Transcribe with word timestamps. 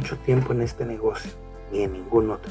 Mucho 0.00 0.16
tiempo 0.16 0.54
en 0.54 0.62
este 0.62 0.86
negocio, 0.86 1.30
ni 1.70 1.82
en 1.82 1.92
ningún 1.92 2.30
otro, 2.30 2.50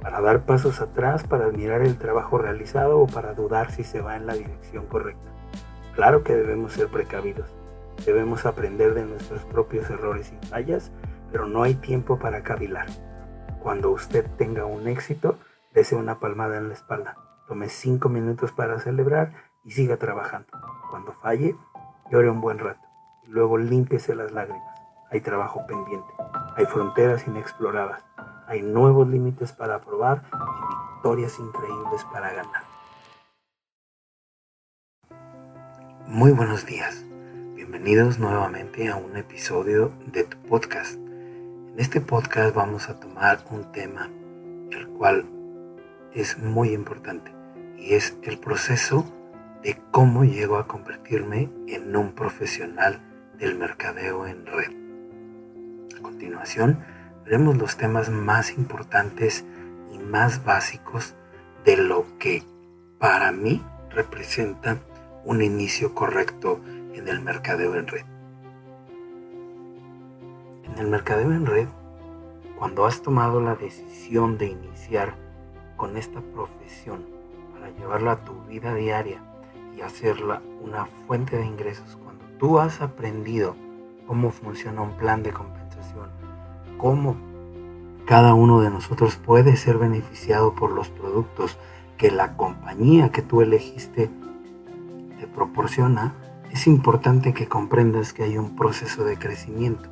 para 0.00 0.20
dar 0.20 0.46
pasos 0.46 0.80
atrás, 0.80 1.24
para 1.24 1.46
admirar 1.46 1.82
el 1.82 1.98
trabajo 1.98 2.38
realizado 2.38 3.00
o 3.00 3.08
para 3.08 3.34
dudar 3.34 3.72
si 3.72 3.82
se 3.82 4.00
va 4.00 4.14
en 4.14 4.26
la 4.26 4.34
dirección 4.34 4.86
correcta. 4.86 5.28
Claro 5.96 6.22
que 6.22 6.36
debemos 6.36 6.74
ser 6.74 6.86
precavidos, 6.86 7.48
debemos 8.06 8.46
aprender 8.46 8.94
de 8.94 9.06
nuestros 9.06 9.44
propios 9.46 9.90
errores 9.90 10.32
y 10.32 10.46
fallas, 10.46 10.92
pero 11.32 11.48
no 11.48 11.64
hay 11.64 11.74
tiempo 11.74 12.20
para 12.20 12.44
cavilar. 12.44 12.86
Cuando 13.60 13.90
usted 13.90 14.24
tenga 14.38 14.64
un 14.64 14.86
éxito, 14.86 15.36
dese 15.72 15.96
una 15.96 16.20
palmada 16.20 16.58
en 16.58 16.68
la 16.68 16.74
espalda, 16.74 17.16
tome 17.48 17.70
cinco 17.70 18.08
minutos 18.08 18.52
para 18.52 18.78
celebrar 18.78 19.32
y 19.64 19.72
siga 19.72 19.96
trabajando. 19.96 20.46
Cuando 20.92 21.12
falle, 21.14 21.56
llore 22.12 22.30
un 22.30 22.40
buen 22.40 22.60
rato 22.60 22.86
y 23.24 23.30
luego 23.30 23.58
límpiese 23.58 24.14
las 24.14 24.30
lágrimas 24.30 24.73
hay 25.14 25.20
trabajo 25.20 25.64
pendiente, 25.68 26.12
hay 26.56 26.66
fronteras 26.66 27.24
inexploradas, 27.28 28.02
hay 28.48 28.62
nuevos 28.62 29.06
límites 29.06 29.52
para 29.52 29.80
probar 29.80 30.24
y 30.32 30.94
victorias 30.94 31.38
increíbles 31.38 32.04
para 32.12 32.32
ganar. 32.32 32.64
Muy 36.08 36.32
buenos 36.32 36.66
días, 36.66 37.04
bienvenidos 37.54 38.18
nuevamente 38.18 38.88
a 38.88 38.96
un 38.96 39.16
episodio 39.16 39.92
de 40.06 40.24
tu 40.24 40.36
podcast. 40.48 40.94
En 40.94 41.74
este 41.76 42.00
podcast 42.00 42.52
vamos 42.52 42.88
a 42.88 42.98
tomar 42.98 43.38
un 43.52 43.70
tema 43.70 44.10
el 44.72 44.88
cual 44.98 45.26
es 46.12 46.38
muy 46.38 46.70
importante 46.70 47.32
y 47.78 47.94
es 47.94 48.18
el 48.24 48.40
proceso 48.40 49.04
de 49.62 49.80
cómo 49.92 50.24
llego 50.24 50.58
a 50.58 50.66
convertirme 50.66 51.50
en 51.68 51.94
un 51.94 52.16
profesional 52.16 53.00
del 53.38 53.56
mercadeo 53.56 54.26
en 54.26 54.44
red 54.44 54.83
continuación 56.24 56.78
veremos 57.26 57.58
los 57.58 57.76
temas 57.76 58.08
más 58.08 58.52
importantes 58.52 59.44
y 59.92 59.98
más 59.98 60.42
básicos 60.42 61.14
de 61.66 61.76
lo 61.76 62.06
que 62.18 62.42
para 62.98 63.30
mí 63.30 63.62
representa 63.90 64.78
un 65.26 65.42
inicio 65.42 65.94
correcto 65.94 66.60
en 66.94 67.08
el 67.08 67.20
mercadeo 67.20 67.74
en 67.74 67.86
red. 67.86 68.04
En 70.64 70.78
el 70.78 70.86
mercadeo 70.88 71.30
en 71.30 71.44
red, 71.44 71.68
cuando 72.58 72.86
has 72.86 73.02
tomado 73.02 73.42
la 73.42 73.54
decisión 73.54 74.38
de 74.38 74.46
iniciar 74.46 75.14
con 75.76 75.98
esta 75.98 76.22
profesión 76.22 77.04
para 77.52 77.68
llevarla 77.70 78.12
a 78.12 78.24
tu 78.24 78.32
vida 78.44 78.74
diaria 78.74 79.20
y 79.76 79.82
hacerla 79.82 80.40
una 80.62 80.86
fuente 81.06 81.36
de 81.36 81.44
ingresos, 81.44 81.98
cuando 82.02 82.24
tú 82.38 82.58
has 82.58 82.80
aprendido 82.80 83.56
cómo 84.06 84.30
funciona 84.30 84.82
un 84.82 84.96
plan 84.96 85.22
de 85.22 85.32
compensación, 85.32 86.08
cómo 86.78 87.16
cada 88.06 88.34
uno 88.34 88.60
de 88.60 88.70
nosotros 88.70 89.16
puede 89.16 89.56
ser 89.56 89.78
beneficiado 89.78 90.54
por 90.54 90.72
los 90.72 90.88
productos 90.90 91.58
que 91.96 92.10
la 92.10 92.36
compañía 92.36 93.10
que 93.10 93.22
tú 93.22 93.40
elegiste 93.40 94.10
te 95.18 95.26
proporciona, 95.26 96.14
es 96.52 96.66
importante 96.66 97.32
que 97.32 97.48
comprendas 97.48 98.12
que 98.12 98.24
hay 98.24 98.36
un 98.36 98.56
proceso 98.56 99.04
de 99.04 99.16
crecimiento. 99.16 99.88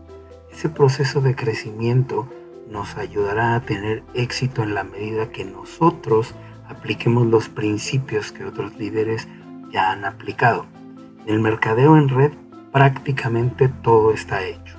Ese 0.53 0.69
proceso 0.69 1.21
de 1.21 1.35
crecimiento 1.35 2.29
nos 2.69 2.97
ayudará 2.97 3.55
a 3.55 3.63
tener 3.63 4.03
éxito 4.15 4.63
en 4.63 4.75
la 4.75 4.85
medida 4.85 5.31
que 5.31 5.45
nosotros 5.45 6.35
apliquemos 6.69 7.27
los 7.27 7.49
principios 7.49 8.33
que 8.33 8.45
otros 8.45 8.77
líderes 8.77 9.29
ya 9.71 9.93
han 9.93 10.05
aplicado. 10.05 10.67
El 11.27 11.41
mercadeo 11.41 11.97
en 11.97 12.09
red 12.09 12.33
prácticamente 12.73 13.69
todo 13.69 14.13
está 14.13 14.45
hecho. 14.45 14.77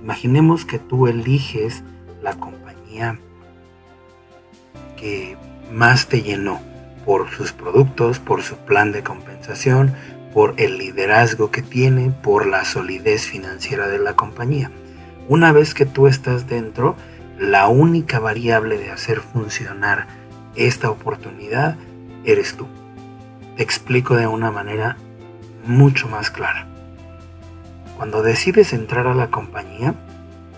Imaginemos 0.00 0.64
que 0.64 0.78
tú 0.78 1.06
eliges 1.06 1.82
la 2.22 2.34
compañía 2.34 3.18
que 4.96 5.36
más 5.72 6.08
te 6.08 6.22
llenó 6.22 6.60
por 7.04 7.30
sus 7.30 7.52
productos, 7.52 8.18
por 8.18 8.42
su 8.42 8.56
plan 8.56 8.92
de 8.92 9.02
compensación, 9.02 9.92
por 10.32 10.54
el 10.56 10.78
liderazgo 10.78 11.50
que 11.50 11.62
tiene, 11.62 12.10
por 12.10 12.46
la 12.46 12.64
solidez 12.64 13.26
financiera 13.26 13.88
de 13.88 13.98
la 13.98 14.14
compañía. 14.14 14.70
Una 15.28 15.52
vez 15.52 15.74
que 15.74 15.86
tú 15.86 16.06
estás 16.06 16.48
dentro, 16.48 16.96
la 17.38 17.68
única 17.68 18.18
variable 18.18 18.78
de 18.78 18.90
hacer 18.90 19.20
funcionar 19.20 20.06
esta 20.54 20.90
oportunidad 20.90 21.76
eres 22.24 22.56
tú. 22.56 22.66
Te 23.56 23.62
explico 23.62 24.16
de 24.16 24.26
una 24.26 24.50
manera 24.50 24.96
mucho 25.64 26.08
más 26.08 26.30
clara. 26.30 26.73
Cuando 27.96 28.22
decides 28.22 28.72
entrar 28.72 29.06
a 29.06 29.14
la 29.14 29.30
compañía, 29.30 29.94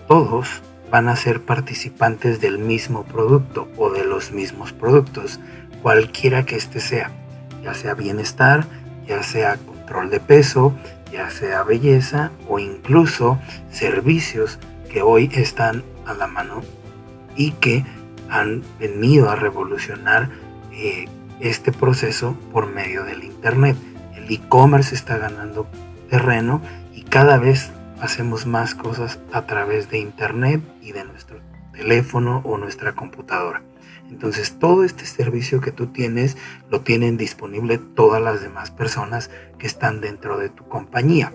todos 0.07 0.61
van 0.89 1.09
a 1.09 1.15
ser 1.15 1.41
participantes 1.41 2.39
del 2.39 2.57
mismo 2.59 3.03
producto 3.03 3.67
o 3.77 3.89
de 3.89 4.05
los 4.05 4.31
mismos 4.31 4.73
productos, 4.73 5.39
cualquiera 5.81 6.45
que 6.45 6.55
éste 6.55 6.79
sea, 6.79 7.11
ya 7.63 7.73
sea 7.73 7.93
bienestar, 7.93 8.65
ya 9.07 9.21
sea 9.23 9.57
control 9.57 10.09
de 10.09 10.19
peso, 10.19 10.73
ya 11.11 11.29
sea 11.29 11.63
belleza 11.63 12.31
o 12.47 12.59
incluso 12.59 13.39
servicios 13.69 14.59
que 14.89 15.01
hoy 15.01 15.29
están 15.33 15.83
a 16.05 16.13
la 16.13 16.27
mano 16.27 16.61
y 17.35 17.51
que 17.51 17.85
han 18.29 18.63
venido 18.79 19.29
a 19.29 19.35
revolucionar 19.35 20.29
eh, 20.71 21.05
este 21.39 21.71
proceso 21.71 22.35
por 22.51 22.67
medio 22.67 23.03
del 23.03 23.23
Internet. 23.23 23.77
El 24.15 24.31
e-commerce 24.31 24.95
está 24.95 25.17
ganando 25.17 25.67
terreno 26.09 26.61
cada 27.09 27.37
vez 27.37 27.71
hacemos 28.01 28.45
más 28.45 28.75
cosas 28.75 29.19
a 29.31 29.45
través 29.45 29.89
de 29.89 29.99
internet 29.99 30.61
y 30.81 30.91
de 30.91 31.03
nuestro 31.03 31.39
teléfono 31.73 32.41
o 32.43 32.57
nuestra 32.57 32.93
computadora. 32.93 33.63
Entonces 34.09 34.57
todo 34.59 34.83
este 34.83 35.05
servicio 35.05 35.61
que 35.61 35.71
tú 35.71 35.87
tienes 35.87 36.37
lo 36.69 36.81
tienen 36.81 37.17
disponible 37.17 37.77
todas 37.77 38.21
las 38.21 38.41
demás 38.41 38.71
personas 38.71 39.29
que 39.57 39.67
están 39.67 40.01
dentro 40.01 40.37
de 40.37 40.49
tu 40.49 40.67
compañía. 40.67 41.33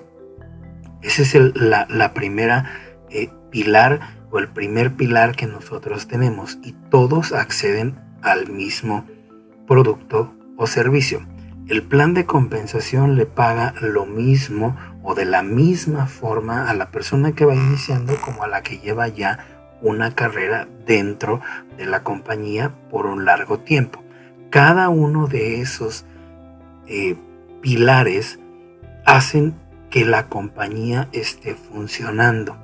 Ese 1.03 1.23
es 1.23 1.35
el, 1.35 1.53
la, 1.55 2.15
primera 2.15 2.71
eh, 3.11 3.31
pilar 3.51 4.01
o 4.31 4.39
el 4.39 4.49
primer 4.49 4.95
pilar 4.95 5.35
que 5.37 5.47
nosotros 5.47 6.07
tenemos 6.07 6.59
y 6.63 6.73
todos 6.91 7.33
acceden 7.33 7.99
al 8.23 8.49
mismo 8.49 9.05
producto 9.67 10.35
o 10.57 10.67
servicio. 10.67 11.27
El 11.69 11.83
plan 11.83 12.15
de 12.15 12.25
compensación 12.25 13.17
le 13.17 13.27
paga 13.27 13.75
lo 13.81 14.07
mismo 14.07 14.77
o 15.03 15.15
de 15.15 15.25
la 15.25 15.43
misma 15.43 16.07
forma 16.07 16.69
a 16.69 16.75
la 16.75 16.91
persona 16.91 17.33
que 17.33 17.45
va 17.45 17.55
iniciando 17.55 18.15
como 18.21 18.45
a 18.45 18.49
la 18.49 18.63
que 18.63 18.79
lleva 18.79 19.09
ya 19.09 19.47
una 19.81 20.15
carrera 20.15 20.69
dentro 20.87 21.41
de 21.77 21.87
la 21.87 22.05
compañía 22.05 22.73
por 22.91 23.07
un 23.07 23.25
largo 23.25 23.59
tiempo. 23.59 24.03
Cada 24.51 24.89
uno 24.89 25.27
de 25.27 25.61
esos 25.61 26.05
eh, 26.87 27.17
pilares 27.61 28.39
hacen 29.05 29.55
que 29.91 30.05
la 30.05 30.29
compañía 30.29 31.09
esté 31.13 31.55
funcionando. 31.55 32.57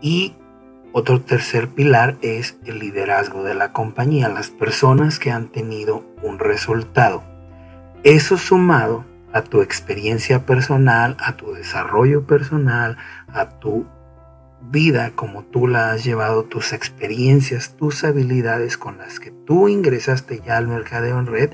Y 0.00 0.34
otro 0.92 1.20
tercer 1.20 1.68
pilar 1.68 2.16
es 2.20 2.58
el 2.66 2.80
liderazgo 2.80 3.44
de 3.44 3.54
la 3.54 3.72
compañía, 3.72 4.28
las 4.28 4.50
personas 4.50 5.18
que 5.18 5.30
han 5.30 5.48
tenido 5.48 6.04
un 6.22 6.38
resultado. 6.38 7.22
Eso 8.02 8.36
sumado 8.38 9.04
a 9.32 9.42
tu 9.42 9.62
experiencia 9.62 10.44
personal, 10.46 11.16
a 11.20 11.36
tu 11.36 11.52
desarrollo 11.52 12.26
personal, 12.26 12.96
a 13.32 13.48
tu 13.58 13.86
vida 14.62 15.12
como 15.14 15.44
tú 15.44 15.66
la 15.66 15.92
has 15.92 16.04
llevado, 16.04 16.44
tus 16.44 16.72
experiencias, 16.72 17.76
tus 17.76 18.04
habilidades 18.04 18.76
con 18.76 18.98
las 18.98 19.20
que 19.20 19.30
tú 19.30 19.68
ingresaste 19.68 20.40
ya 20.44 20.56
al 20.56 20.68
mercadeo 20.68 21.18
en 21.18 21.26
red, 21.26 21.50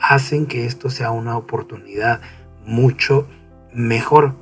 hacen 0.00 0.46
que 0.46 0.66
esto 0.66 0.90
sea 0.90 1.10
una 1.10 1.36
oportunidad 1.36 2.20
mucho 2.64 3.28
mejor. 3.72 4.34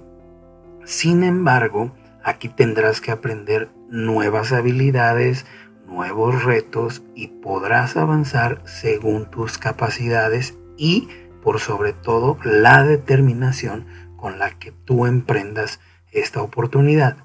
Sin 0.84 1.22
embargo, 1.22 1.94
aquí 2.22 2.48
tendrás 2.48 3.00
que 3.00 3.10
aprender 3.10 3.70
nuevas 3.88 4.52
habilidades, 4.52 5.46
nuevos 5.86 6.44
retos 6.44 7.02
y 7.14 7.28
podrás 7.28 7.96
avanzar 7.96 8.60
según 8.64 9.30
tus 9.30 9.58
capacidades 9.58 10.56
y 10.76 11.08
por 11.42 11.60
sobre 11.60 11.92
todo 11.92 12.38
la 12.44 12.84
determinación 12.84 13.86
con 14.16 14.38
la 14.38 14.58
que 14.58 14.72
tú 14.72 15.06
emprendas 15.06 15.80
esta 16.12 16.42
oportunidad. 16.42 17.16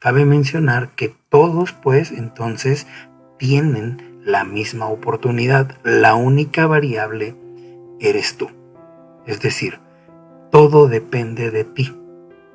Cabe 0.00 0.24
mencionar 0.26 0.90
que 0.90 1.14
todos 1.28 1.72
pues 1.72 2.12
entonces 2.12 2.86
tienen 3.38 4.20
la 4.24 4.44
misma 4.44 4.86
oportunidad. 4.86 5.78
La 5.82 6.14
única 6.14 6.66
variable 6.66 7.36
eres 8.00 8.36
tú. 8.36 8.50
Es 9.26 9.40
decir, 9.40 9.80
todo 10.50 10.88
depende 10.88 11.50
de 11.50 11.64
ti. 11.64 11.96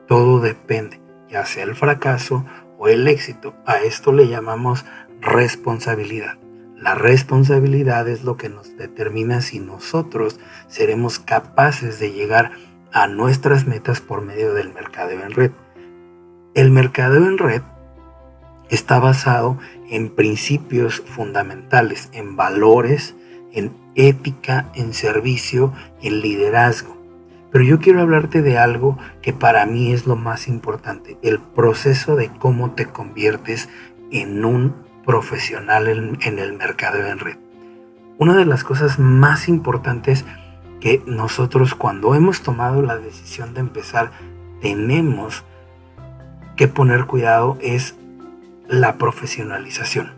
Todo 0.07 0.39
depende, 0.39 1.00
ya 1.29 1.45
sea 1.45 1.63
el 1.63 1.75
fracaso 1.75 2.45
o 2.77 2.88
el 2.88 3.07
éxito. 3.07 3.56
A 3.65 3.77
esto 3.77 4.11
le 4.11 4.27
llamamos 4.27 4.85
responsabilidad. 5.21 6.38
La 6.81 6.95
responsabilidad 6.95 8.07
es 8.07 8.23
lo 8.23 8.37
que 8.37 8.47
nos 8.47 8.77
determina 8.77 9.41
si 9.41 9.59
nosotros 9.59 10.39
seremos 10.69 11.19
capaces 11.19 11.99
de 11.99 12.13
llegar 12.13 12.51
a 12.93 13.07
nuestras 13.07 13.67
metas 13.67 13.99
por 13.99 14.21
medio 14.21 14.53
del 14.53 14.73
mercadeo 14.73 15.21
en 15.23 15.31
red. 15.31 15.51
El 16.53 16.71
mercadeo 16.71 17.27
en 17.27 17.37
red 17.37 17.61
está 18.69 18.99
basado 18.99 19.57
en 19.89 20.09
principios 20.09 21.01
fundamentales, 21.05 22.09
en 22.13 22.37
valores, 22.37 23.13
en 23.51 23.73
ética, 23.95 24.71
en 24.73 24.93
servicio, 24.93 25.73
en 26.01 26.21
liderazgo. 26.21 26.95
Pero 27.51 27.65
yo 27.65 27.79
quiero 27.79 27.99
hablarte 27.99 28.41
de 28.41 28.57
algo 28.57 28.97
que 29.21 29.33
para 29.33 29.65
mí 29.65 29.91
es 29.91 30.05
lo 30.05 30.15
más 30.15 30.47
importante, 30.47 31.17
el 31.23 31.39
proceso 31.39 32.15
de 32.15 32.29
cómo 32.29 32.71
te 32.71 32.85
conviertes 32.85 33.67
en 34.11 34.45
un 34.45 34.88
profesional 35.09 35.88
en, 35.88 36.38
el 36.38 36.53
mercado 36.53 37.03
en 37.03 37.17
red. 37.17 37.38
Una 38.19 38.38
de 38.38 38.45
las 38.45 38.63
cosas 38.63 39.00
más 39.00 39.50
importantes 39.50 40.23
que 40.79 41.01
nosotros 41.07 41.73
cuando 41.73 42.13
hemos 42.13 42.44
tomado 42.44 42.83
la 42.83 42.95
decisión 42.95 43.56
de 43.56 43.61
empezar 43.61 44.11
tenemos 44.61 45.45
que 46.56 46.67
poner 46.67 47.06
cuidado 47.06 47.57
es 47.59 47.95
la 48.67 49.00
profesionalización. 49.00 50.11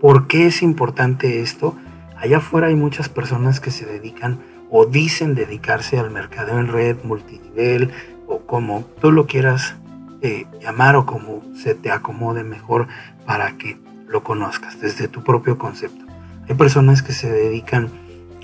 ¿Por 0.00 0.26
qué 0.26 0.46
es 0.46 0.62
importante 0.62 1.40
esto? 1.40 1.76
Allá 2.16 2.38
afuera 2.38 2.66
hay 2.66 2.74
muchas 2.74 3.08
personas 3.08 3.60
que 3.60 3.70
se 3.70 3.86
dedican 3.86 4.40
o 4.68 4.84
dicen 4.84 5.36
dedicarse 5.36 5.96
al 6.00 6.10
mercado 6.10 6.58
en 6.58 6.66
red, 6.66 6.96
multinivel 7.04 7.92
o 8.26 8.40
como 8.40 8.84
tú 9.00 9.12
lo 9.12 9.28
quieras 9.28 9.76
eh, 10.22 10.46
llamar 10.60 10.96
o 10.96 11.06
como 11.06 11.42
se 11.54 11.74
te 11.74 11.90
acomode 11.90 12.44
mejor 12.44 12.88
para 13.26 13.56
que 13.56 13.78
lo 14.08 14.22
conozcas 14.22 14.80
desde 14.80 15.08
tu 15.08 15.22
propio 15.22 15.58
concepto. 15.58 16.04
Hay 16.48 16.54
personas 16.54 17.02
que 17.02 17.12
se 17.12 17.30
dedican 17.30 17.90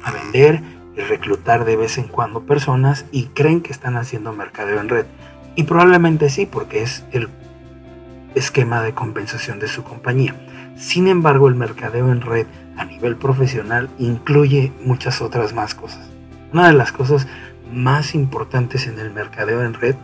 a 0.02 0.10
vender 0.10 0.62
y 0.96 1.00
reclutar 1.00 1.64
de 1.64 1.76
vez 1.76 1.98
en 1.98 2.08
cuando 2.08 2.42
personas 2.42 3.06
y 3.12 3.26
creen 3.26 3.62
que 3.62 3.72
están 3.72 3.96
haciendo 3.96 4.32
mercadeo 4.32 4.80
en 4.80 4.88
red. 4.88 5.06
Y 5.54 5.64
probablemente 5.64 6.28
sí, 6.30 6.46
porque 6.46 6.82
es 6.82 7.04
el 7.12 7.28
esquema 8.34 8.82
de 8.82 8.94
compensación 8.94 9.58
de 9.58 9.68
su 9.68 9.84
compañía. 9.84 10.34
Sin 10.76 11.06
embargo, 11.06 11.48
el 11.48 11.54
mercadeo 11.54 12.10
en 12.10 12.20
red 12.20 12.46
a 12.76 12.84
nivel 12.84 13.16
profesional 13.16 13.90
incluye 13.98 14.72
muchas 14.84 15.20
otras 15.20 15.52
más 15.52 15.74
cosas. 15.74 16.08
Una 16.52 16.66
de 16.66 16.74
las 16.74 16.92
cosas 16.92 17.26
más 17.72 18.14
importantes 18.14 18.86
en 18.86 18.98
el 18.98 19.12
mercadeo 19.12 19.62
en 19.62 19.74
red 19.74 19.96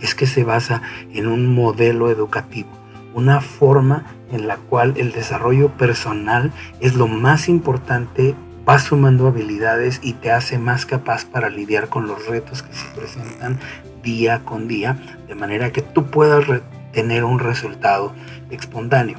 es 0.00 0.14
que 0.14 0.26
se 0.26 0.44
basa 0.44 0.82
en 1.12 1.26
un 1.26 1.54
modelo 1.54 2.10
educativo, 2.10 2.70
una 3.14 3.40
forma 3.40 4.06
en 4.32 4.46
la 4.46 4.56
cual 4.56 4.94
el 4.96 5.12
desarrollo 5.12 5.70
personal 5.76 6.52
es 6.80 6.94
lo 6.94 7.08
más 7.08 7.48
importante, 7.48 8.34
va 8.68 8.78
sumando 8.78 9.26
habilidades 9.26 10.00
y 10.02 10.14
te 10.14 10.30
hace 10.30 10.58
más 10.58 10.86
capaz 10.86 11.24
para 11.24 11.50
lidiar 11.50 11.88
con 11.88 12.06
los 12.06 12.26
retos 12.26 12.62
que 12.62 12.72
se 12.72 12.86
presentan 12.94 13.58
día 14.02 14.40
con 14.44 14.68
día, 14.68 14.96
de 15.28 15.34
manera 15.34 15.72
que 15.72 15.82
tú 15.82 16.06
puedas 16.06 16.44
tener 16.92 17.24
un 17.24 17.38
resultado 17.38 18.12
espontáneo. 18.50 19.18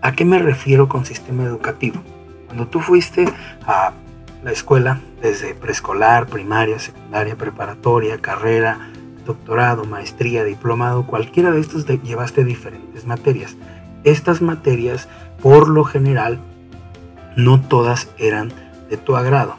¿A 0.00 0.12
qué 0.12 0.24
me 0.24 0.38
refiero 0.38 0.88
con 0.88 1.04
sistema 1.04 1.44
educativo? 1.44 2.00
Cuando 2.46 2.66
tú 2.66 2.80
fuiste 2.80 3.26
a 3.66 3.92
la 4.42 4.52
escuela, 4.52 5.00
desde 5.20 5.54
preescolar, 5.54 6.26
primaria, 6.26 6.78
secundaria, 6.78 7.36
preparatoria, 7.36 8.18
carrera, 8.18 8.89
doctorado, 9.24 9.84
maestría, 9.84 10.44
diplomado, 10.44 11.06
cualquiera 11.06 11.50
de 11.50 11.60
estos 11.60 11.86
llevaste 11.86 12.44
diferentes 12.44 13.06
materias. 13.06 13.56
Estas 14.04 14.42
materias, 14.42 15.08
por 15.42 15.68
lo 15.68 15.84
general, 15.84 16.40
no 17.36 17.60
todas 17.60 18.10
eran 18.18 18.52
de 18.88 18.96
tu 18.96 19.16
agrado. 19.16 19.56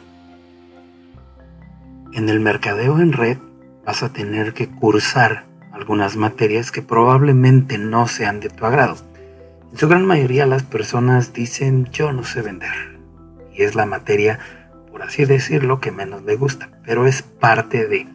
En 2.12 2.28
el 2.28 2.40
mercadeo 2.40 3.00
en 3.00 3.12
red 3.12 3.38
vas 3.86 4.02
a 4.02 4.12
tener 4.12 4.52
que 4.52 4.68
cursar 4.68 5.46
algunas 5.72 6.16
materias 6.16 6.70
que 6.70 6.82
probablemente 6.82 7.78
no 7.78 8.06
sean 8.06 8.40
de 8.40 8.50
tu 8.50 8.66
agrado. 8.66 8.96
En 9.72 9.78
su 9.78 9.88
gran 9.88 10.04
mayoría 10.04 10.44
las 10.46 10.62
personas 10.62 11.32
dicen 11.32 11.86
yo 11.86 12.12
no 12.12 12.24
sé 12.24 12.42
vender. 12.42 13.00
Y 13.54 13.62
es 13.62 13.74
la 13.74 13.86
materia, 13.86 14.38
por 14.90 15.02
así 15.02 15.24
decirlo, 15.24 15.80
que 15.80 15.90
menos 15.90 16.22
le 16.22 16.36
gusta, 16.36 16.70
pero 16.84 17.06
es 17.06 17.22
parte 17.22 17.86
de. 17.86 18.06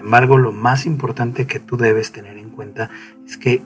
Embargo, 0.00 0.38
lo 0.38 0.50
más 0.50 0.86
importante 0.86 1.46
que 1.46 1.60
tú 1.60 1.76
debes 1.76 2.10
tener 2.10 2.38
en 2.38 2.48
cuenta 2.48 2.88
es 3.26 3.36
que 3.36 3.62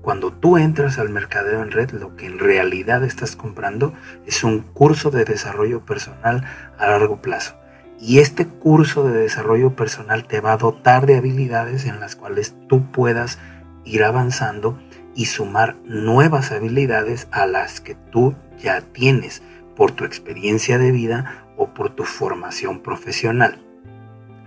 cuando 0.00 0.32
tú 0.32 0.56
entras 0.56 0.98
al 0.98 1.10
mercadeo 1.10 1.62
en 1.62 1.70
red, 1.70 1.90
lo 1.90 2.16
que 2.16 2.24
en 2.24 2.38
realidad 2.38 3.04
estás 3.04 3.36
comprando 3.36 3.92
es 4.26 4.44
un 4.44 4.60
curso 4.60 5.10
de 5.10 5.26
desarrollo 5.26 5.84
personal 5.84 6.44
a 6.78 6.86
largo 6.86 7.20
plazo. 7.20 7.54
Y 8.00 8.20
este 8.20 8.46
curso 8.46 9.06
de 9.06 9.20
desarrollo 9.20 9.76
personal 9.76 10.26
te 10.26 10.40
va 10.40 10.52
a 10.52 10.56
dotar 10.56 11.04
de 11.04 11.18
habilidades 11.18 11.84
en 11.84 12.00
las 12.00 12.16
cuales 12.16 12.54
tú 12.66 12.90
puedas 12.90 13.38
ir 13.84 14.02
avanzando 14.04 14.78
y 15.14 15.26
sumar 15.26 15.76
nuevas 15.84 16.50
habilidades 16.50 17.28
a 17.30 17.46
las 17.46 17.82
que 17.82 17.94
tú 17.94 18.34
ya 18.58 18.80
tienes 18.80 19.42
por 19.76 19.92
tu 19.92 20.06
experiencia 20.06 20.78
de 20.78 20.92
vida 20.92 21.44
o 21.58 21.74
por 21.74 21.90
tu 21.90 22.04
formación 22.04 22.80
profesional. 22.80 23.60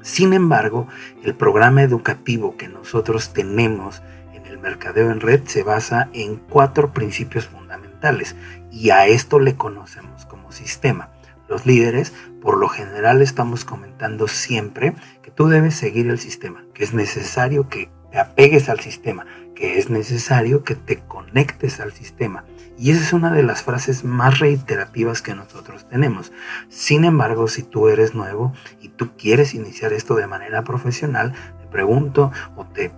Sin 0.04 0.34
embargo, 0.34 0.88
el 1.24 1.34
programa 1.34 1.82
educativo 1.82 2.58
que 2.58 2.68
nosotros 2.68 3.32
tenemos 3.32 4.04
en 4.34 4.46
el 4.46 4.60
mercadeo 4.60 5.10
en 5.10 5.22
red 5.22 5.44
se 5.46 5.64
basa 5.64 6.10
en 6.14 6.36
cuatro 6.36 6.92
principios 6.92 7.48
fundamentales 7.48 8.36
y 8.70 8.90
a 8.90 9.08
esto 9.08 9.40
le 9.40 9.56
conocemos 9.56 10.26
como 10.26 10.52
sistema. 10.52 11.10
Los 11.48 11.66
líderes, 11.66 12.14
por 12.42 12.58
lo 12.58 12.68
general, 12.68 13.22
estamos 13.22 13.64
comentando 13.64 14.28
siempre 14.28 14.94
que 15.22 15.32
tú 15.32 15.48
debes 15.48 15.76
seguir 15.76 16.10
el 16.10 16.20
sistema, 16.20 16.66
que 16.74 16.84
es 16.84 16.94
necesario 16.94 17.70
que 17.70 17.90
te 18.12 18.20
apegues 18.20 18.68
al 18.68 18.82
sistema, 18.82 19.26
que 19.56 19.80
es 19.80 19.90
necesario 19.90 20.66
que 20.66 20.76
te 20.76 21.00
conectes 21.00 21.80
al 21.80 21.94
sistema. 21.94 22.44
Y 22.84 22.92
esa 22.92 23.02
es 23.02 23.14
una 23.14 23.32
de 23.32 23.44
las 23.44 23.64
frases 23.64 24.04
más 24.04 24.40
reiterativas 24.40 25.22
que 25.22 25.34
nosotros 25.34 25.88
tenemos. 25.88 26.34
Sin 26.68 27.06
embargo, 27.06 27.48
si 27.48 27.64
tú 27.64 27.88
eres 27.88 28.14
nuevo 28.14 28.52
y 28.82 28.90
tú 28.90 29.16
quieres 29.18 29.54
iniciar 29.54 29.94
esto 29.94 30.16
de 30.16 30.28
manera 30.28 30.66
profesional, 30.66 31.32
te 31.62 31.68
pregunto 31.68 32.34
o 32.58 32.66
te, 32.66 32.92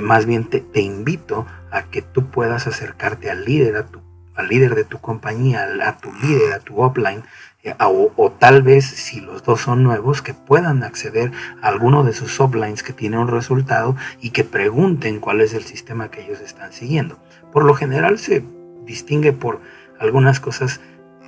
más 0.00 0.26
bien 0.26 0.44
te, 0.44 0.80
invito 0.80 1.44
a 1.72 1.90
que 1.90 2.02
tú 2.02 2.30
puedas 2.30 2.68
acercarte 2.68 3.28
al 3.28 3.44
líder, 3.44 3.74
a 3.74 3.86
tu, 3.86 4.00
al 4.36 4.46
líder 4.46 4.76
de 4.76 4.84
tu 4.84 5.00
compañía, 5.00 5.66
a 5.82 5.98
tu 5.98 6.12
líder, 6.12 6.52
a 6.52 6.60
tu 6.60 6.84
upline, 6.84 7.24
eh, 7.64 7.74
o, 7.80 8.30
tal 8.38 8.62
vez 8.62 8.84
si 8.84 9.20
los 9.20 9.42
dos 9.42 9.60
son 9.60 9.82
nuevos 9.82 10.22
que 10.22 10.34
puedan 10.34 10.84
acceder 10.84 11.32
a 11.62 11.66
alguno 11.66 12.04
de 12.04 12.12
sus 12.12 12.38
uplines 12.38 12.84
que 12.84 12.92
tiene 12.92 13.18
un 13.18 13.26
resultado 13.26 13.96
y 14.20 14.30
que 14.30 14.44
pregunten 14.44 15.18
cuál 15.18 15.40
es 15.40 15.52
el 15.52 15.64
sistema 15.64 16.12
que 16.12 16.24
ellos 16.24 16.40
están 16.40 16.72
siguiendo. 16.72 17.18
Por 17.50 17.64
lo 17.64 17.74
general 17.74 18.20
se 18.20 18.44
distingue 18.86 19.32
por 19.32 19.60
algunas 19.98 20.40
cosas 20.40 20.80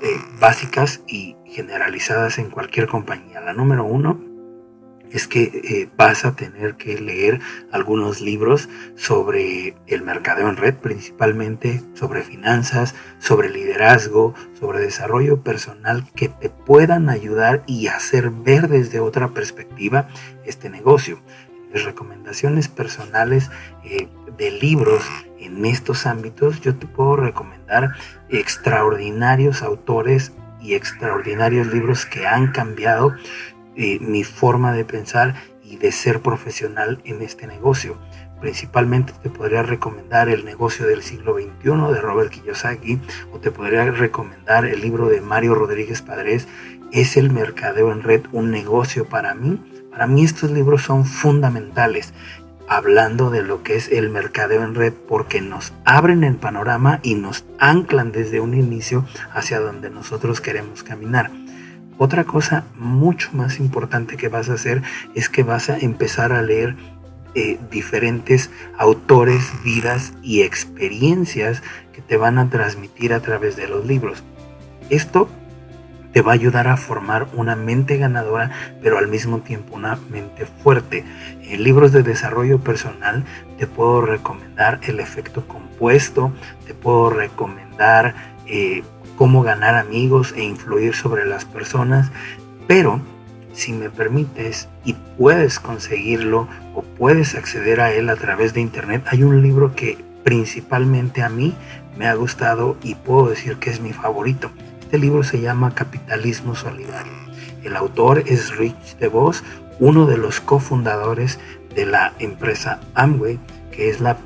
eh, 0.02 0.16
básicas 0.40 1.02
y 1.06 1.36
generalizadas 1.44 2.38
en 2.38 2.50
cualquier 2.50 2.86
compañía. 2.86 3.40
La 3.40 3.52
número 3.52 3.84
uno 3.84 4.28
es 5.10 5.26
que 5.26 5.42
eh, 5.42 5.88
vas 5.96 6.24
a 6.24 6.36
tener 6.36 6.76
que 6.76 7.00
leer 7.00 7.40
algunos 7.72 8.20
libros 8.20 8.68
sobre 8.94 9.74
el 9.86 10.02
mercadeo 10.02 10.48
en 10.48 10.56
red, 10.56 10.74
principalmente 10.74 11.82
sobre 11.94 12.22
finanzas, 12.22 12.94
sobre 13.18 13.48
liderazgo, 13.48 14.34
sobre 14.58 14.80
desarrollo 14.80 15.42
personal 15.42 16.04
que 16.14 16.28
te 16.28 16.50
puedan 16.50 17.08
ayudar 17.08 17.64
y 17.66 17.88
hacer 17.88 18.30
ver 18.30 18.68
desde 18.68 19.00
otra 19.00 19.28
perspectiva 19.28 20.08
este 20.44 20.68
negocio. 20.70 21.20
Recomendaciones 21.72 22.68
personales 22.68 23.50
eh, 23.84 24.08
de 24.36 24.50
libros 24.50 25.02
en 25.38 25.64
estos 25.64 26.06
ámbitos, 26.06 26.60
yo 26.60 26.76
te 26.76 26.86
puedo 26.86 27.16
recomendar 27.16 27.92
extraordinarios 28.28 29.62
autores 29.62 30.32
y 30.60 30.74
extraordinarios 30.74 31.68
libros 31.68 32.06
que 32.06 32.26
han 32.26 32.52
cambiado 32.52 33.14
eh, 33.76 33.98
mi 34.00 34.24
forma 34.24 34.72
de 34.72 34.84
pensar 34.84 35.34
y 35.62 35.76
de 35.76 35.92
ser 35.92 36.20
profesional 36.20 37.00
en 37.04 37.22
este 37.22 37.46
negocio. 37.46 37.96
Principalmente 38.40 39.12
te 39.22 39.30
podría 39.30 39.62
recomendar 39.62 40.28
El 40.28 40.44
negocio 40.44 40.86
del 40.86 41.02
siglo 41.02 41.34
XXI 41.34 41.92
de 41.92 42.00
Robert 42.00 42.30
Kiyosaki 42.30 43.00
o 43.32 43.38
te 43.38 43.50
podría 43.50 43.84
recomendar 43.90 44.64
el 44.64 44.80
libro 44.80 45.08
de 45.08 45.20
Mario 45.20 45.54
Rodríguez 45.54 46.02
Padres, 46.02 46.46
¿Es 46.90 47.18
el 47.18 47.30
mercadeo 47.30 47.92
en 47.92 48.02
red 48.02 48.22
un 48.32 48.50
negocio 48.50 49.06
para 49.06 49.34
mí? 49.34 49.60
Para 49.90 50.06
mí 50.06 50.24
estos 50.24 50.50
libros 50.50 50.82
son 50.82 51.04
fundamentales 51.04 52.12
hablando 52.68 53.30
de 53.30 53.42
lo 53.42 53.62
que 53.62 53.76
es 53.76 53.88
el 53.88 54.10
mercadeo 54.10 54.62
en 54.62 54.74
red 54.74 54.92
porque 54.92 55.40
nos 55.40 55.72
abren 55.84 56.22
el 56.22 56.36
panorama 56.36 57.00
y 57.02 57.14
nos 57.14 57.44
anclan 57.58 58.12
desde 58.12 58.40
un 58.40 58.54
inicio 58.54 59.06
hacia 59.32 59.58
donde 59.58 59.90
nosotros 59.90 60.40
queremos 60.40 60.82
caminar. 60.82 61.30
Otra 61.96 62.24
cosa 62.24 62.66
mucho 62.76 63.30
más 63.32 63.58
importante 63.58 64.16
que 64.16 64.28
vas 64.28 64.48
a 64.50 64.54
hacer 64.54 64.82
es 65.14 65.28
que 65.28 65.42
vas 65.42 65.68
a 65.70 65.78
empezar 65.78 66.32
a 66.32 66.42
leer 66.42 66.76
eh, 67.34 67.58
diferentes 67.70 68.50
autores, 68.76 69.50
vidas 69.64 70.12
y 70.22 70.42
experiencias 70.42 71.62
que 71.92 72.02
te 72.02 72.16
van 72.16 72.38
a 72.38 72.50
transmitir 72.50 73.12
a 73.12 73.20
través 73.20 73.56
de 73.56 73.66
los 73.66 73.84
libros. 73.84 74.22
Esto 74.90 75.28
te 76.12 76.22
va 76.22 76.32
a 76.32 76.34
ayudar 76.34 76.68
a 76.68 76.76
formar 76.76 77.28
una 77.34 77.56
mente 77.56 77.96
ganadora, 77.96 78.50
pero 78.82 78.98
al 78.98 79.08
mismo 79.08 79.38
tiempo 79.40 79.76
una 79.76 79.98
mente 80.10 80.46
fuerte. 80.46 81.04
En 81.42 81.62
libros 81.62 81.92
de 81.92 82.02
desarrollo 82.02 82.58
personal 82.60 83.24
te 83.58 83.66
puedo 83.66 84.00
recomendar 84.00 84.80
el 84.82 85.00
efecto 85.00 85.46
compuesto, 85.46 86.32
te 86.66 86.74
puedo 86.74 87.10
recomendar 87.10 88.14
eh, 88.46 88.82
cómo 89.16 89.42
ganar 89.42 89.74
amigos 89.74 90.32
e 90.36 90.42
influir 90.42 90.94
sobre 90.94 91.24
las 91.24 91.44
personas, 91.44 92.10
pero 92.66 93.00
si 93.52 93.72
me 93.72 93.90
permites 93.90 94.68
y 94.84 94.94
puedes 95.16 95.58
conseguirlo 95.58 96.46
o 96.74 96.82
puedes 96.82 97.34
acceder 97.34 97.80
a 97.80 97.92
él 97.92 98.08
a 98.08 98.16
través 98.16 98.54
de 98.54 98.60
internet, 98.60 99.02
hay 99.08 99.24
un 99.24 99.42
libro 99.42 99.74
que 99.74 99.98
principalmente 100.22 101.22
a 101.22 101.28
mí 101.28 101.54
me 101.96 102.06
ha 102.06 102.14
gustado 102.14 102.76
y 102.82 102.94
puedo 102.94 103.28
decir 103.30 103.56
que 103.56 103.70
es 103.70 103.80
mi 103.80 103.92
favorito. 103.92 104.50
Este 104.88 104.96
libro 104.96 105.22
se 105.22 105.42
llama 105.42 105.74
Capitalismo 105.74 106.54
Solidario. 106.54 107.12
El 107.62 107.76
autor 107.76 108.22
es 108.24 108.56
Rich 108.56 108.96
DeVos, 108.98 109.44
uno 109.80 110.06
de 110.06 110.16
los 110.16 110.40
cofundadores 110.40 111.38
de 111.74 111.84
la 111.84 112.14
empresa 112.20 112.80
Amway, 112.94 113.38
que 113.70 113.90
es 113.90 114.00
la 114.00 114.16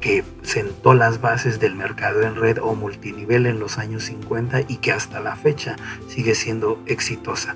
que 0.00 0.22
sentó 0.42 0.94
las 0.94 1.20
bases 1.20 1.58
del 1.58 1.74
mercado 1.74 2.22
en 2.22 2.36
red 2.36 2.58
o 2.62 2.76
multinivel 2.76 3.46
en 3.46 3.58
los 3.58 3.78
años 3.78 4.04
50 4.04 4.60
y 4.68 4.76
que 4.76 4.92
hasta 4.92 5.18
la 5.18 5.34
fecha 5.34 5.74
sigue 6.06 6.36
siendo 6.36 6.80
exitosa. 6.86 7.54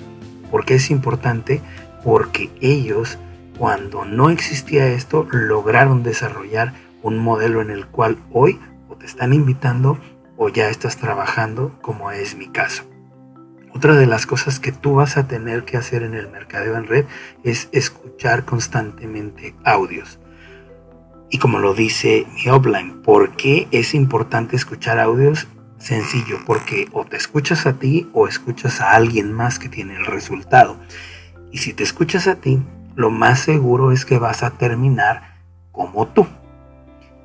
¿Por 0.50 0.64
qué 0.64 0.74
es 0.74 0.90
importante? 0.90 1.60
Porque 2.02 2.50
ellos, 2.60 3.16
cuando 3.58 4.04
no 4.04 4.28
existía 4.28 4.88
esto, 4.88 5.24
lograron 5.30 6.02
desarrollar 6.02 6.72
un 7.04 7.16
modelo 7.16 7.62
en 7.62 7.70
el 7.70 7.86
cual 7.86 8.18
hoy 8.32 8.58
te 8.98 9.06
están 9.06 9.32
invitando 9.32 9.98
o 10.42 10.48
ya 10.48 10.70
estás 10.70 10.96
trabajando, 10.96 11.76
como 11.82 12.10
es 12.12 12.34
mi 12.34 12.48
caso. 12.48 12.84
Otra 13.74 13.94
de 13.94 14.06
las 14.06 14.24
cosas 14.24 14.58
que 14.58 14.72
tú 14.72 14.94
vas 14.94 15.18
a 15.18 15.28
tener 15.28 15.66
que 15.66 15.76
hacer 15.76 16.02
en 16.02 16.14
el 16.14 16.30
mercadeo 16.30 16.78
en 16.78 16.86
red 16.86 17.04
es 17.44 17.68
escuchar 17.72 18.46
constantemente 18.46 19.54
audios. 19.64 20.18
Y 21.28 21.36
como 21.36 21.58
lo 21.58 21.74
dice 21.74 22.26
mi 22.34 22.48
offline, 22.48 23.02
¿por 23.02 23.36
qué 23.36 23.68
es 23.70 23.92
importante 23.92 24.56
escuchar 24.56 24.98
audios? 24.98 25.46
Sencillo, 25.76 26.38
porque 26.46 26.88
o 26.92 27.04
te 27.04 27.18
escuchas 27.18 27.66
a 27.66 27.74
ti 27.74 28.08
o 28.14 28.26
escuchas 28.26 28.80
a 28.80 28.92
alguien 28.92 29.34
más 29.34 29.58
que 29.58 29.68
tiene 29.68 29.96
el 29.96 30.06
resultado. 30.06 30.80
Y 31.52 31.58
si 31.58 31.74
te 31.74 31.82
escuchas 31.82 32.26
a 32.26 32.36
ti, 32.36 32.62
lo 32.96 33.10
más 33.10 33.40
seguro 33.40 33.92
es 33.92 34.06
que 34.06 34.18
vas 34.18 34.42
a 34.42 34.52
terminar 34.52 35.36
como 35.70 36.08
tú. 36.08 36.26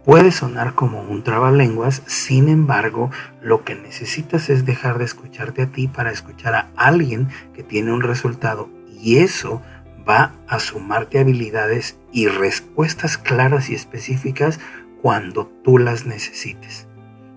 Puede 0.05 0.31
sonar 0.31 0.75
como 0.75 1.01
un 1.01 1.23
trabalenguas, 1.23 2.03
sin 2.05 2.47
embargo, 2.47 3.09
lo 3.41 3.63
que 3.63 3.73
necesitas 3.73 4.51
es 4.51 4.63
dejar 4.63 4.99
de 4.99 5.05
escucharte 5.05 5.63
a 5.63 5.71
ti 5.71 5.87
para 5.87 6.11
escuchar 6.11 6.53
a 6.53 6.69
alguien 6.75 7.29
que 7.55 7.63
tiene 7.63 7.91
un 7.91 8.03
resultado 8.03 8.69
y 9.01 9.17
eso 9.17 9.63
va 10.07 10.33
a 10.47 10.59
sumarte 10.59 11.17
habilidades 11.17 11.97
y 12.11 12.27
respuestas 12.27 13.17
claras 13.17 13.71
y 13.71 13.73
específicas 13.73 14.59
cuando 15.01 15.47
tú 15.63 15.79
las 15.79 16.05
necesites. 16.05 16.85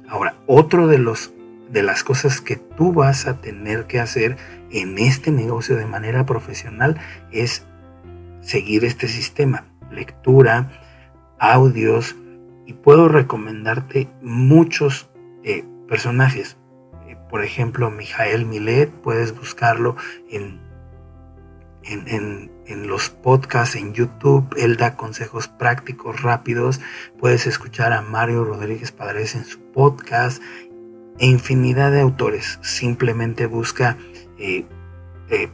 Ahora, 0.06 0.34
otro 0.46 0.88
de 0.88 0.98
los 0.98 1.32
de 1.70 1.82
las 1.82 2.04
cosas 2.04 2.42
que 2.42 2.56
tú 2.56 2.92
vas 2.92 3.26
a 3.26 3.40
tener 3.40 3.86
que 3.86 4.00
hacer 4.00 4.36
en 4.70 4.98
este 4.98 5.30
negocio 5.30 5.76
de 5.76 5.86
manera 5.86 6.26
profesional 6.26 6.98
es 7.30 7.64
seguir 8.40 8.84
este 8.84 9.08
sistema, 9.08 9.64
lectura, 9.90 10.70
audios, 11.38 12.16
y 12.68 12.74
puedo 12.74 13.08
recomendarte 13.08 14.10
muchos 14.20 15.08
eh, 15.42 15.64
personajes. 15.88 16.58
Eh, 17.08 17.16
por 17.30 17.42
ejemplo, 17.42 17.90
Mijael 17.90 18.44
Milet, 18.44 18.90
puedes 18.90 19.34
buscarlo 19.34 19.96
en, 20.28 20.60
en, 21.82 22.50
en, 22.66 22.86
los 22.86 23.08
podcasts 23.08 23.74
en 23.74 23.94
YouTube. 23.94 24.54
Él 24.58 24.76
da 24.76 24.96
consejos 24.96 25.48
prácticos, 25.48 26.20
rápidos. 26.20 26.82
Puedes 27.18 27.46
escuchar 27.46 27.94
a 27.94 28.02
Mario 28.02 28.44
Rodríguez 28.44 28.92
Padres 28.92 29.34
en 29.34 29.46
su 29.46 29.60
podcast. 29.72 30.42
E 31.18 31.26
infinidad 31.26 31.90
de 31.90 32.02
autores. 32.02 32.58
Simplemente 32.60 33.46
busca 33.46 33.96
eh, 34.38 34.66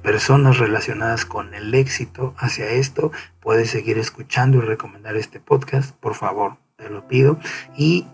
personas 0.03 0.59
relacionadas 0.59 1.25
con 1.25 1.55
el 1.55 1.73
éxito 1.75 2.35
hacia 2.39 2.71
esto. 2.71 3.13
Puedes 3.39 3.71
seguir 3.71 3.99
escuchando 3.99 4.59
y 4.59 4.63
recomendar 4.63 5.15
este 5.17 5.39
podcast. 5.39 5.93
Por 5.93 6.15
favor, 6.15 6.59
te 6.77 6.91
lo 6.91 7.07
pido. 7.07 7.39
Y 7.77 8.07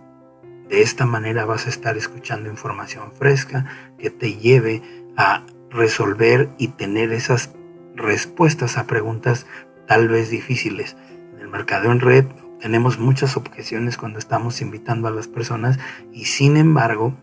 de 0.68 0.82
esta 0.82 1.06
manera 1.06 1.44
vas 1.44 1.66
a 1.66 1.70
estar 1.70 1.96
escuchando 1.96 2.48
información 2.48 3.12
fresca 3.12 3.66
que 3.98 4.10
te 4.10 4.34
lleve 4.34 4.82
a 5.16 5.44
resolver 5.70 6.50
y 6.58 6.68
tener 6.68 7.12
esas 7.12 7.52
respuestas 7.94 8.78
a 8.78 8.86
preguntas 8.86 9.46
tal 9.86 10.08
vez 10.08 10.30
difíciles. 10.30 10.96
En 11.34 11.40
el 11.40 11.48
mercado 11.48 11.90
en 11.90 12.00
red 12.00 12.24
tenemos 12.60 12.98
muchas 12.98 13.36
objeciones 13.36 13.96
cuando 13.96 14.18
estamos 14.18 14.60
invitando 14.60 15.08
a 15.08 15.12
las 15.12 15.28
personas 15.28 15.78
y 16.12 16.26
sin 16.26 16.56
embargo 16.56 17.14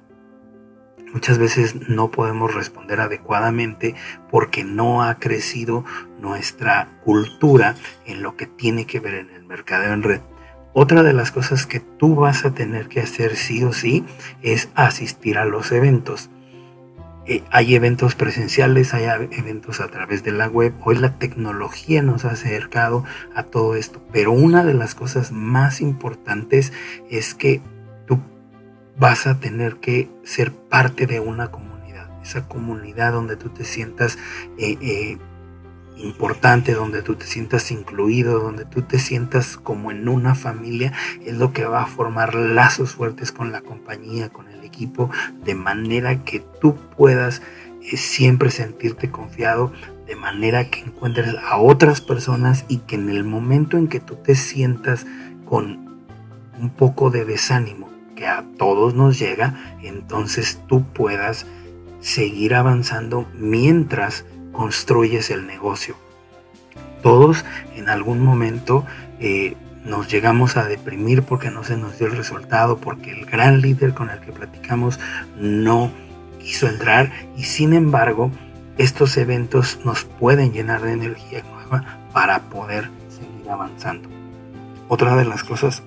muchas 1.13 1.37
veces 1.37 1.87
no 1.87 2.11
podemos 2.11 2.53
responder 2.53 2.99
adecuadamente 2.99 3.95
porque 4.29 4.63
no 4.63 5.03
ha 5.03 5.19
crecido 5.19 5.85
nuestra 6.19 6.99
cultura 7.03 7.75
en 8.05 8.23
lo 8.23 8.35
que 8.35 8.47
tiene 8.47 8.85
que 8.85 8.99
ver 8.99 9.13
en 9.13 9.29
el 9.29 9.45
mercado 9.45 9.93
en 9.93 10.03
red. 10.03 10.21
Otra 10.79 11.01
de 11.01 11.11
las 11.11 11.31
cosas 11.31 11.65
que 11.65 11.79
tú 11.79 12.13
vas 12.13 12.45
a 12.45 12.53
tener 12.53 12.87
que 12.87 12.99
hacer 12.99 13.35
sí 13.35 13.63
o 13.63 13.73
sí 13.73 14.05
es 14.43 14.69
asistir 14.75 15.39
a 15.39 15.45
los 15.45 15.71
eventos. 15.71 16.29
Eh, 17.25 17.41
hay 17.49 17.73
eventos 17.73 18.13
presenciales, 18.13 18.93
hay 18.93 19.05
eventos 19.31 19.81
a 19.81 19.87
través 19.87 20.23
de 20.23 20.33
la 20.33 20.47
web. 20.47 20.75
Hoy 20.83 20.97
la 20.97 21.17
tecnología 21.17 22.03
nos 22.03 22.25
ha 22.25 22.29
acercado 22.29 23.03
a 23.33 23.41
todo 23.41 23.73
esto. 23.73 24.03
Pero 24.11 24.33
una 24.33 24.63
de 24.63 24.75
las 24.75 24.93
cosas 24.93 25.31
más 25.31 25.81
importantes 25.81 26.71
es 27.09 27.33
que 27.33 27.59
tú 28.05 28.19
vas 28.99 29.25
a 29.25 29.39
tener 29.39 29.77
que 29.77 30.11
ser 30.23 30.51
parte 30.51 31.07
de 31.07 31.19
una 31.19 31.49
comunidad. 31.49 32.07
Esa 32.21 32.47
comunidad 32.47 33.13
donde 33.13 33.35
tú 33.35 33.49
te 33.49 33.65
sientas 33.65 34.19
eh, 34.59 34.77
eh, 34.79 35.17
importante, 35.99 36.73
donde 36.73 37.01
tú 37.01 37.15
te 37.15 37.25
sientas 37.25 37.71
incluido, 37.71 38.39
donde 38.39 38.65
tú 38.65 38.81
te 38.81 38.99
sientas 38.99 39.57
como 39.57 39.91
en 39.91 40.07
una 40.09 40.35
familia, 40.35 40.93
es 41.25 41.37
lo 41.37 41.53
que 41.53 41.65
va 41.65 41.83
a 41.83 41.87
formar 41.87 42.35
lazos 42.35 42.93
fuertes 42.93 43.31
con 43.31 43.51
la 43.51 43.61
compañía, 43.61 44.29
con 44.29 44.47
el 44.49 44.63
equipo, 44.63 45.09
de 45.43 45.55
manera 45.55 46.23
que 46.23 46.43
tú 46.61 46.75
puedas 46.95 47.41
eh, 47.81 47.97
siempre 47.97 48.51
sentirte 48.51 49.09
confiado, 49.09 49.71
de 50.05 50.15
manera 50.15 50.69
que 50.69 50.81
encuentres 50.81 51.35
a 51.49 51.57
otras 51.57 52.01
personas 52.01 52.65
y 52.67 52.77
que 52.79 52.95
en 52.95 53.09
el 53.09 53.23
momento 53.23 53.77
en 53.77 53.87
que 53.87 53.99
tú 53.99 54.15
te 54.15 54.35
sientas 54.35 55.05
con 55.45 55.87
un 56.59 56.69
poco 56.69 57.09
de 57.09 57.25
desánimo, 57.25 57.89
que 58.15 58.25
a 58.25 58.43
todos 58.57 58.95
nos 58.95 59.19
llega, 59.19 59.77
entonces 59.83 60.61
tú 60.67 60.83
puedas 60.83 61.45
seguir 61.99 62.55
avanzando 62.55 63.27
mientras 63.37 64.25
construyes 64.57 65.29
el 65.29 65.45
negocio. 65.45 65.95
Todos 67.03 67.45
en 67.75 67.89
algún 67.89 68.19
momento 68.21 68.85
eh, 69.19 69.55
nos 69.85 70.07
llegamos 70.07 70.57
a 70.57 70.65
deprimir 70.65 71.21
porque 71.21 71.51
no 71.51 71.63
se 71.63 71.77
nos 71.77 71.99
dio 71.99 72.07
el 72.07 72.17
resultado, 72.17 72.79
porque 72.79 73.11
el 73.11 73.27
gran 73.27 73.61
líder 73.61 73.93
con 73.93 74.09
el 74.09 74.19
que 74.19 74.31
platicamos 74.31 74.99
no 75.37 75.91
quiso 76.39 76.67
entrar 76.67 77.11
y 77.37 77.43
sin 77.43 77.73
embargo 77.73 78.31
estos 78.79 79.15
eventos 79.17 79.79
nos 79.85 80.05
pueden 80.05 80.51
llenar 80.53 80.81
de 80.81 80.93
energía 80.93 81.43
nueva 81.43 81.99
para 82.11 82.39
poder 82.49 82.89
seguir 83.09 83.47
avanzando. 83.51 84.09
Otra 84.87 85.15
de 85.15 85.25
las 85.25 85.43
cosas 85.43 85.83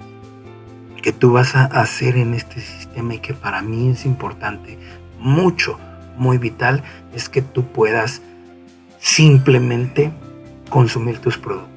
que 1.03 1.13
tú 1.13 1.33
vas 1.33 1.57
a 1.57 1.65
hacer 1.65 2.17
en 2.17 2.35
este 2.35 2.61
sistema 2.61 3.15
y 3.15 3.19
que 3.19 3.35
para 3.35 3.63
mí 3.63 3.91
es 3.91 4.07
importante, 4.07 4.79
mucho, 5.19 5.77
muy 6.17 6.39
vital, 6.39 6.85
es 7.13 7.29
que 7.29 7.43
tú 7.43 7.67
puedas 7.67 8.23
simplemente 9.01 10.13
consumir 10.69 11.19
tus 11.19 11.39
productos. 11.39 11.71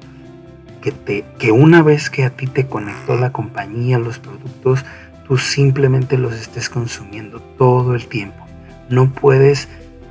Que, 0.80 0.92
te, 0.92 1.24
que 1.38 1.50
una 1.50 1.82
vez 1.82 2.10
que 2.10 2.24
a 2.24 2.30
ti 2.30 2.46
te 2.46 2.66
conectó 2.66 3.16
la 3.16 3.32
compañía, 3.32 3.98
los 3.98 4.18
productos, 4.18 4.84
tú 5.26 5.38
simplemente 5.38 6.18
los 6.18 6.34
estés 6.34 6.68
consumiendo 6.68 7.40
todo 7.40 7.94
el 7.94 8.06
tiempo. 8.06 8.46
No 8.90 9.10
puedes 9.10 9.68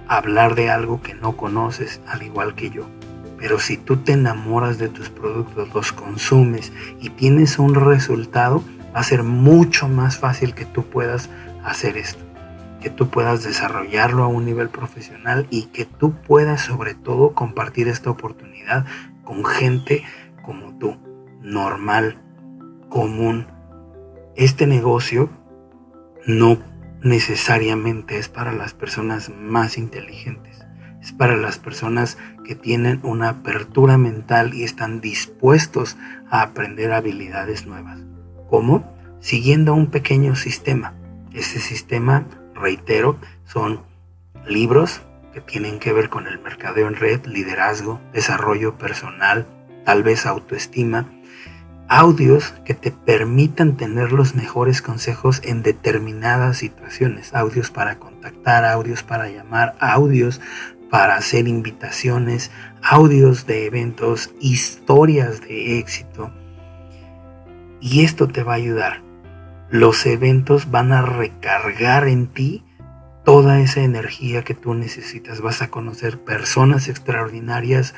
hablar 0.07 0.55
de 0.55 0.71
algo 0.71 1.01
que 1.01 1.13
no 1.13 1.37
conoces, 1.37 2.01
al 2.07 2.23
igual 2.23 2.55
que 2.55 2.71
yo. 2.71 2.87
Pero 3.37 3.59
si 3.59 3.77
tú 3.77 3.97
te 3.97 4.13
enamoras 4.13 4.79
de 4.79 4.89
tus 4.89 5.09
productos, 5.09 5.73
los 5.73 5.91
consumes 5.91 6.71
y 6.99 7.09
tienes 7.09 7.59
un 7.59 7.75
resultado, 7.75 8.63
va 8.95 9.01
a 9.01 9.03
ser 9.03 9.21
mucho 9.21 9.87
más 9.87 10.17
fácil 10.17 10.55
que 10.55 10.65
tú 10.65 10.83
puedas 10.83 11.29
hacer 11.63 11.97
esto 11.97 12.32
que 12.83 12.89
tú 12.89 13.09
puedas 13.09 13.45
desarrollarlo 13.45 14.23
a 14.23 14.27
un 14.27 14.43
nivel 14.43 14.67
profesional 14.67 15.47
y 15.49 15.67
que 15.67 15.85
tú 15.85 16.15
puedas 16.27 16.59
sobre 16.59 16.95
todo 16.95 17.33
compartir 17.33 17.87
esta 17.87 18.09
oportunidad 18.09 18.85
con 19.23 19.45
gente 19.45 20.03
como 20.43 20.77
tú, 20.77 20.97
normal, 21.41 22.21
común. 22.89 23.47
Este 24.35 24.67
negocio 24.67 25.29
no, 26.27 26.57
necesariamente 27.01 28.17
es 28.17 28.27
para 28.27 28.51
las 28.51 28.73
personas 28.73 29.29
más 29.29 29.77
inteligentes. 29.77 30.59
Es 31.01 31.13
para 31.13 31.37
las 31.37 31.59
personas 31.59 32.17
que 32.43 32.55
tienen 32.55 32.99
una 33.03 33.29
apertura 33.29 33.97
mental 33.97 34.53
y 34.53 34.63
están 34.63 34.99
dispuestos 34.99 35.95
a 36.29 36.41
aprender 36.41 36.91
habilidades 36.91 37.65
nuevas. 37.65 38.01
¿Cómo? 38.49 38.93
Siguiendo 39.21 39.73
un 39.73 39.87
pequeño 39.87 40.35
sistema. 40.35 40.95
Ese 41.33 41.59
sistema, 41.59 42.27
reitero, 42.55 43.17
son 43.45 43.81
libros 44.47 45.01
que 45.33 45.41
tienen 45.41 45.79
que 45.79 45.93
ver 45.93 46.09
con 46.09 46.27
el 46.27 46.39
mercadeo 46.39 46.87
en 46.87 46.95
red, 46.95 47.25
liderazgo, 47.25 47.99
desarrollo 48.13 48.77
personal, 48.77 49.47
tal 49.85 50.03
vez 50.03 50.25
autoestima, 50.25 51.09
audios 51.87 52.53
que 52.65 52.73
te 52.73 52.91
permitan 52.91 53.77
tener 53.77 54.11
los 54.11 54.35
mejores 54.35 54.81
consejos 54.81 55.41
en 55.43 55.63
determinadas 55.63 56.57
situaciones, 56.57 57.33
audios 57.33 57.71
para 57.71 57.99
contactar, 57.99 58.65
audios 58.65 59.03
para 59.03 59.29
llamar, 59.29 59.75
audios 59.79 60.39
para 60.89 61.15
hacer 61.15 61.47
invitaciones, 61.47 62.51
audios 62.81 63.47
de 63.47 63.65
eventos, 63.65 64.31
historias 64.39 65.41
de 65.41 65.79
éxito. 65.79 66.31
Y 67.81 68.03
esto 68.03 68.27
te 68.27 68.43
va 68.43 68.53
a 68.53 68.57
ayudar. 68.57 69.01
Los 69.69 70.05
eventos 70.05 70.69
van 70.71 70.91
a 70.91 71.01
recargar 71.01 72.07
en 72.07 72.27
ti 72.27 72.63
toda 73.23 73.59
esa 73.59 73.81
energía 73.81 74.43
que 74.43 74.53
tú 74.53 74.73
necesitas. 74.73 75.41
Vas 75.41 75.61
a 75.61 75.69
conocer 75.69 76.19
personas 76.19 76.87
extraordinarias, 76.87 77.95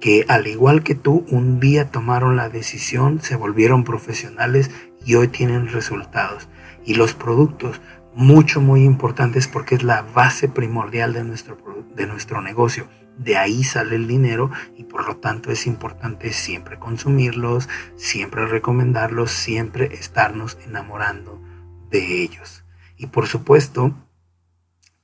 que 0.00 0.24
al 0.28 0.46
igual 0.46 0.82
que 0.82 0.94
tú 0.94 1.26
un 1.28 1.58
día 1.60 1.90
tomaron 1.90 2.36
la 2.36 2.48
decisión, 2.48 3.20
se 3.20 3.36
volvieron 3.36 3.84
profesionales 3.84 4.70
y 5.04 5.16
hoy 5.16 5.28
tienen 5.28 5.68
resultados. 5.68 6.48
Y 6.84 6.94
los 6.94 7.14
productos, 7.14 7.80
mucho, 8.14 8.60
muy 8.60 8.84
importantes 8.84 9.48
porque 9.48 9.74
es 9.74 9.82
la 9.82 10.02
base 10.02 10.48
primordial 10.48 11.12
de 11.12 11.24
nuestro, 11.24 11.58
de 11.94 12.06
nuestro 12.06 12.40
negocio. 12.40 12.86
De 13.18 13.36
ahí 13.36 13.64
sale 13.64 13.96
el 13.96 14.06
dinero 14.06 14.50
y 14.76 14.84
por 14.84 15.06
lo 15.06 15.16
tanto 15.16 15.50
es 15.50 15.66
importante 15.66 16.32
siempre 16.32 16.78
consumirlos, 16.78 17.68
siempre 17.96 18.46
recomendarlos, 18.46 19.32
siempre 19.32 19.92
estarnos 19.94 20.56
enamorando 20.64 21.42
de 21.90 22.22
ellos. 22.22 22.64
Y 22.96 23.06
por 23.06 23.26
supuesto, 23.26 23.92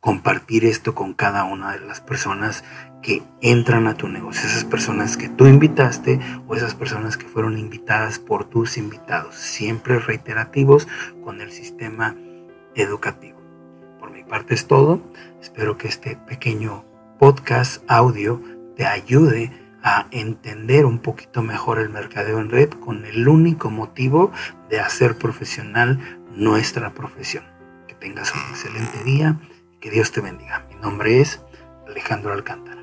compartir 0.01 0.65
esto 0.65 0.95
con 0.95 1.15
cada 1.15 1.45
una 1.45 1.73
de 1.73 1.81
las 1.81 2.01
personas 2.01 2.63
que 3.03 3.23
entran 3.41 3.87
a 3.87 3.95
tu 3.95 4.09
negocio, 4.09 4.47
esas 4.47 4.65
personas 4.65 5.17
que 5.17 5.29
tú 5.29 5.47
invitaste 5.47 6.21
o 6.47 6.55
esas 6.55 6.75
personas 6.75 7.17
que 7.17 7.27
fueron 7.27 7.59
invitadas 7.59 8.19
por 8.19 8.45
tus 8.45 8.79
invitados, 8.79 9.35
siempre 9.35 9.99
reiterativos 9.99 10.89
con 11.23 11.41
el 11.41 11.53
sistema 11.53 12.17
educativo. 12.75 13.39
Por 13.99 14.11
mi 14.11 14.25
parte 14.25 14.55
es 14.55 14.67
todo, 14.67 15.03
espero 15.41 15.79
que 15.79 15.89
este 15.89 16.17
pequeño 16.17 16.85
podcast 17.25 17.83
audio 17.89 18.39
te 18.77 18.85
ayude 18.85 19.51
a 19.83 20.09
entender 20.11 20.85
un 20.85 20.99
poquito 20.99 21.43
mejor 21.43 21.79
el 21.79 21.89
mercadeo 21.89 22.39
en 22.39 22.51
red 22.51 22.69
con 22.69 23.07
el 23.07 23.27
único 23.27 23.71
motivo 23.71 24.31
de 24.69 24.79
hacer 24.79 25.17
profesional 25.17 26.21
nuestra 26.37 26.93
profesión. 26.93 27.43
Que 27.89 27.95
tengas 27.95 28.35
un 28.35 28.43
excelente 28.51 29.03
día 29.05 29.41
que 29.81 29.91
Dios 29.91 30.13
te 30.13 30.21
bendiga. 30.21 30.67
Mi 30.69 30.75
nombre 30.83 31.23
es 31.23 31.41
Alejandro 31.87 32.35
Alcántara. 32.35 32.74